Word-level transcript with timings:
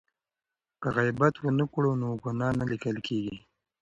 که 0.81 0.87
غیبت 0.97 1.35
ونه 1.39 1.65
کړو 1.73 1.91
نو 2.01 2.09
ګناه 2.23 2.51
نه 2.59 2.65
لیکل 2.71 2.97
کیږي. 3.07 3.35